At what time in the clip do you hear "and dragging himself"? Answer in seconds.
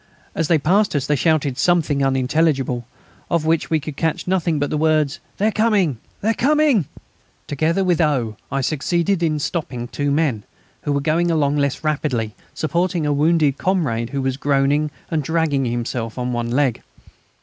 15.11-16.17